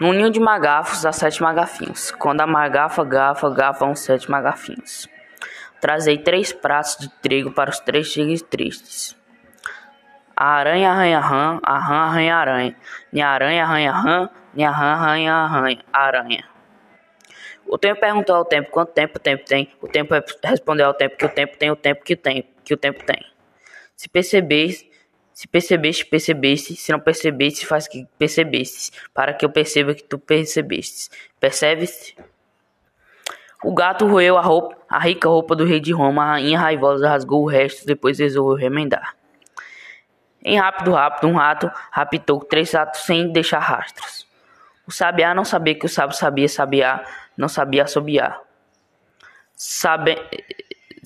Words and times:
No 0.00 0.12
ninho 0.12 0.30
de 0.30 0.38
magafos 0.38 1.04
há 1.04 1.10
sete 1.10 1.42
magafinhos. 1.42 2.12
Quando 2.12 2.40
a 2.40 2.46
magafa 2.46 3.04
gafa, 3.04 3.50
gafam 3.50 3.96
sete 3.96 4.30
magafinhos. 4.30 5.08
Trazei 5.80 6.18
três 6.18 6.52
pratos 6.52 6.96
de 6.98 7.08
trigo 7.20 7.50
para 7.50 7.70
os 7.70 7.80
três 7.80 8.12
tigres 8.12 8.40
tristes. 8.42 9.16
A 10.36 10.50
aranha 10.50 10.92
arranha 10.92 11.18
rã, 11.18 11.58
a 11.64 11.78
rã 11.78 11.96
arranha 11.96 12.36
aranha. 12.36 12.76
Nem 13.12 13.22
aranha 13.24 13.64
arranha 13.64 13.92
rã, 13.92 14.30
nem 14.54 14.64
a 14.64 14.70
rã 14.70 14.86
arranha 14.92 15.34
arranha, 15.34 15.84
aranha. 15.92 16.44
O 17.66 17.76
tempo 17.76 18.00
perguntou 18.00 18.36
ao 18.36 18.44
tempo 18.44 18.70
quanto 18.70 18.92
tempo 18.92 19.16
o 19.16 19.20
tempo 19.20 19.44
tem. 19.44 19.72
O 19.82 19.88
tempo 19.88 20.14
respondeu 20.44 20.86
ao 20.86 20.94
tempo 20.94 21.16
que 21.16 21.26
o 21.26 21.28
tempo 21.28 21.58
tem 21.58 21.70
o 21.72 21.76
tempo 21.76 22.04
que 22.04 22.14
tem, 22.14 22.48
que 22.64 22.72
o 22.72 22.76
tempo 22.76 23.04
tem. 23.04 23.20
Se 23.96 24.08
percebeste, 24.08 24.87
se 25.38 25.46
percebeste, 25.46 26.04
percebeste. 26.04 26.74
Se 26.74 26.90
não 26.90 26.98
percebeste, 26.98 27.64
faz 27.64 27.86
que 27.86 28.04
percebeste, 28.18 28.90
para 29.14 29.32
que 29.32 29.44
eu 29.44 29.48
perceba 29.48 29.94
que 29.94 30.02
tu 30.02 30.18
percebeste. 30.18 31.10
Percebes? 31.38 32.12
O 33.62 33.72
gato 33.72 34.04
roeu 34.04 34.36
a 34.36 34.40
roupa, 34.40 34.76
a 34.88 34.98
rica 34.98 35.28
roupa 35.28 35.54
do 35.54 35.64
rei 35.64 35.78
de 35.78 35.92
Roma. 35.92 36.24
A 36.24 36.30
rainha 36.32 36.58
raivosa 36.58 37.08
rasgou 37.08 37.44
o 37.44 37.46
resto, 37.46 37.86
depois 37.86 38.18
resolveu 38.18 38.56
remendar. 38.56 39.14
Em 40.44 40.58
rápido, 40.58 40.90
rápido, 40.90 41.28
um 41.28 41.36
rato 41.36 41.70
raptou 41.92 42.40
três 42.40 42.72
ratos 42.72 43.02
sem 43.02 43.30
deixar 43.30 43.60
rastros. 43.60 44.26
O 44.88 44.90
sabiá 44.90 45.32
não 45.36 45.44
sabia 45.44 45.76
que 45.76 45.86
o 45.86 45.88
sábio 45.88 46.16
sabia 46.16 46.48
sabiá, 46.48 47.04
não 47.36 47.48
sabia 47.48 47.84
assobiar. 47.84 48.40
Sabe, 49.54 50.18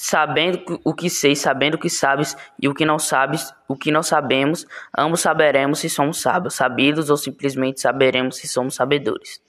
sabendo 0.00 0.80
o 0.84 0.94
que 0.94 1.10
sei, 1.10 1.34
sabendo 1.34 1.74
o 1.74 1.78
que 1.78 1.90
sabes 1.90 2.36
e 2.60 2.68
o 2.68 2.74
que 2.74 2.84
não 2.84 3.00
sabes, 3.00 3.52
o 3.66 3.76
que 3.76 3.90
não 3.90 4.00
sabemos, 4.00 4.64
ambos 4.96 5.20
saberemos 5.20 5.80
se 5.80 5.90
somos 5.90 6.20
sábios, 6.20 6.54
sabidos 6.54 7.10
ou 7.10 7.16
simplesmente 7.16 7.80
saberemos 7.80 8.36
se 8.36 8.46
somos 8.46 8.76
sabedores. 8.76 9.42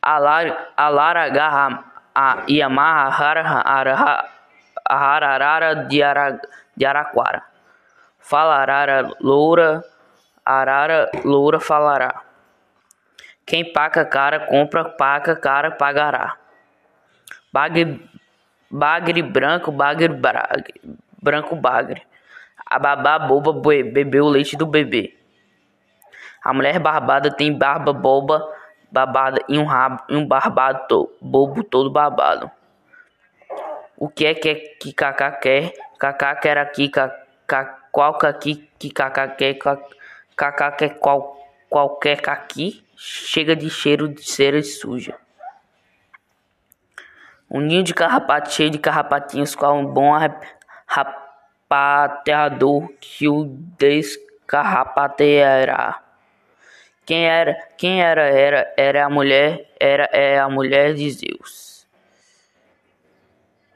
Alara 0.00 1.28
garra 1.30 1.84
a 2.14 2.44
Yamaha 2.48 3.10
Hararara 4.88 5.74
de 5.74 6.84
Araquara. 6.84 7.42
Falarara 8.20 9.10
loura, 9.20 9.82
arara 10.46 11.10
loura 11.24 11.58
falará. 11.58 12.22
Quem 13.44 13.72
paga 13.72 14.04
cara 14.04 14.46
compra, 14.46 14.84
paga 14.84 15.34
cara 15.34 15.72
pagará. 15.72 16.41
Bagre, 17.52 18.00
bagre 18.70 19.22
branco, 19.22 19.70
bagre 19.70 20.08
bagre, 20.08 20.80
branco 21.22 21.54
bagre. 21.54 22.02
A 22.64 22.78
babá 22.78 23.18
boba 23.18 23.52
bebeu 23.52 24.24
o 24.24 24.28
leite 24.30 24.56
do 24.56 24.64
bebê. 24.64 25.14
A 26.42 26.54
mulher 26.54 26.78
barbada 26.78 27.30
tem 27.30 27.52
barba 27.52 27.92
boba 27.92 28.42
babada 28.90 29.44
e 29.48 29.58
um 29.58 29.64
rabo 29.64 30.02
e 30.08 30.16
um 30.16 30.26
barbado 30.26 30.86
to, 30.88 31.12
bobo 31.20 31.62
todo 31.62 31.90
babado. 31.90 32.50
O 33.96 34.08
que 34.08 34.26
é 34.26 34.34
que 34.34 34.48
é 34.48 34.54
que 34.54 34.92
Cacá 34.92 35.30
quer? 35.32 35.72
Cacá 35.98 36.34
quer 36.34 36.58
aqui, 36.58 36.88
cacá, 36.88 37.80
qual 37.92 38.18
aqui 38.22 38.68
que 38.78 38.90
Cacá 38.90 39.28
quer? 39.28 39.58
Cacá 40.34 40.72
quer 40.72 40.98
qual, 40.98 41.36
qualquer 41.68 42.18
aqui? 42.28 42.82
Chega 42.96 43.54
de 43.54 43.70
cheiro 43.70 44.08
de 44.08 44.22
cera 44.22 44.62
suja. 44.62 45.21
Um 47.54 47.60
ninho 47.60 47.82
de 47.82 47.92
carrapato 47.92 48.50
cheio 48.50 48.70
de 48.70 48.78
carrapatinhos, 48.78 49.54
qual 49.54 49.76
um 49.76 49.84
bom 49.84 50.10
rapateador 50.86 52.88
que 52.98 53.28
o 53.28 53.44
descarrapateará. 53.78 56.00
Quem 57.04 57.26
era? 57.26 57.54
Quem 57.76 58.02
era? 58.02 58.22
Era 58.22 58.72
era 58.74 59.04
a 59.04 59.10
mulher, 59.10 59.70
era 59.78 60.08
é 60.12 60.38
a 60.38 60.48
mulher 60.48 60.94
de 60.94 61.10
Zeus. 61.10 61.71